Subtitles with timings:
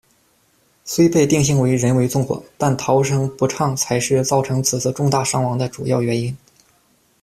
[0.83, 6.35] 虽被定性为人为纵火，但逃生不畅才是造成此次重大伤亡的主要原因。